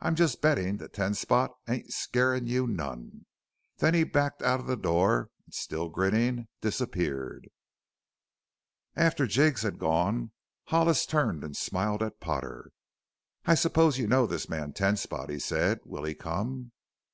[0.00, 3.26] "I'm just bettin' that Ten Spot ain't scarin' you none!"
[3.76, 7.50] Then he backed out of the door and still grinning, disappeared.
[8.96, 10.32] After Jiggs had gone
[10.68, 12.70] Hollis turned and smiled at Potter.
[13.44, 15.80] "I suppose you know this man Ten Spot," he said.
[15.84, 16.72] "Will he come?"